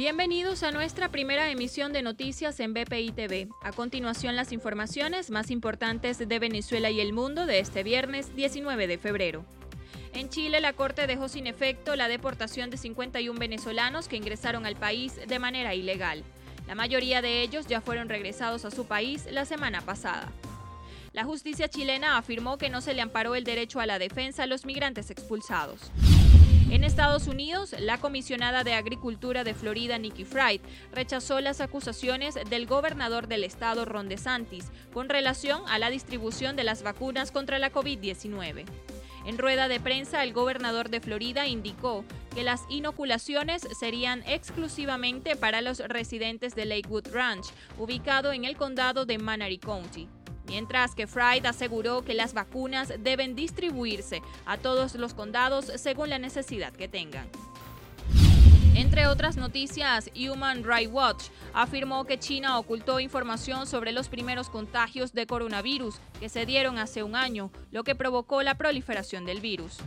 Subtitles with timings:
[0.00, 3.48] Bienvenidos a nuestra primera emisión de noticias en BPI TV.
[3.60, 8.86] A continuación, las informaciones más importantes de Venezuela y el mundo de este viernes 19
[8.86, 9.44] de febrero.
[10.14, 14.74] En Chile, la Corte dejó sin efecto la deportación de 51 venezolanos que ingresaron al
[14.74, 16.24] país de manera ilegal.
[16.66, 20.32] La mayoría de ellos ya fueron regresados a su país la semana pasada.
[21.12, 24.46] La justicia chilena afirmó que no se le amparó el derecho a la defensa a
[24.46, 25.90] los migrantes expulsados.
[26.70, 30.60] En Estados Unidos, la comisionada de Agricultura de Florida, Nikki Fried,
[30.92, 36.62] rechazó las acusaciones del gobernador del estado, Ron DeSantis, con relación a la distribución de
[36.62, 38.66] las vacunas contra la COVID-19.
[39.26, 42.04] En rueda de prensa, el gobernador de Florida indicó
[42.36, 47.46] que las inoculaciones serían exclusivamente para los residentes de Lakewood Ranch,
[47.78, 50.08] ubicado en el condado de Manatee County
[50.50, 56.18] mientras que Fried aseguró que las vacunas deben distribuirse a todos los condados según la
[56.18, 57.28] necesidad que tengan.
[58.74, 61.24] Entre otras noticias, Human Rights Watch
[61.54, 67.04] afirmó que China ocultó información sobre los primeros contagios de coronavirus que se dieron hace
[67.04, 69.78] un año, lo que provocó la proliferación del virus.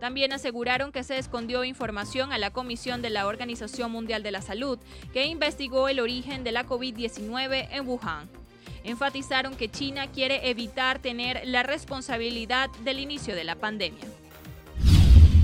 [0.00, 4.40] También aseguraron que se escondió información a la Comisión de la Organización Mundial de la
[4.40, 4.78] Salud,
[5.12, 8.45] que investigó el origen de la COVID-19 en Wuhan
[8.86, 14.06] enfatizaron que China quiere evitar tener la responsabilidad del inicio de la pandemia.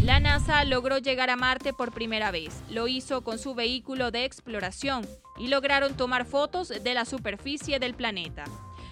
[0.03, 2.61] La NASA logró llegar a Marte por primera vez.
[2.71, 5.07] Lo hizo con su vehículo de exploración
[5.39, 8.45] y lograron tomar fotos de la superficie del planeta.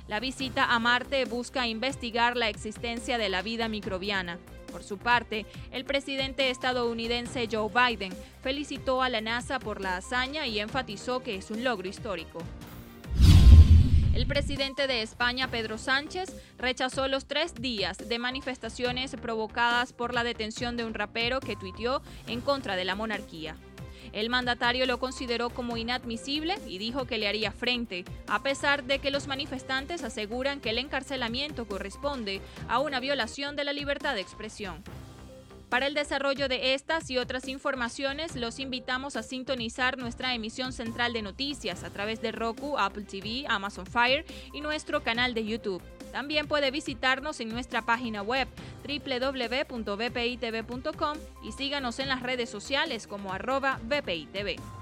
[0.07, 4.39] La visita a Marte busca investigar la existencia de la vida microbiana.
[4.71, 10.47] Por su parte, el presidente estadounidense Joe Biden felicitó a la NASA por la hazaña
[10.47, 12.41] y enfatizó que es un logro histórico.
[14.21, 20.25] El presidente de España, Pedro Sánchez, rechazó los tres días de manifestaciones provocadas por la
[20.25, 23.57] detención de un rapero que tuiteó en contra de la monarquía.
[24.13, 28.99] El mandatario lo consideró como inadmisible y dijo que le haría frente, a pesar de
[28.99, 34.21] que los manifestantes aseguran que el encarcelamiento corresponde a una violación de la libertad de
[34.21, 34.85] expresión.
[35.71, 41.13] Para el desarrollo de estas y otras informaciones, los invitamos a sintonizar nuestra emisión central
[41.13, 45.81] de noticias a través de Roku, Apple TV, Amazon Fire y nuestro canal de YouTube.
[46.11, 48.49] También puede visitarnos en nuestra página web
[48.83, 49.79] www.bpitv.com
[51.45, 54.80] y síganos en las redes sociales como arroba bpitv.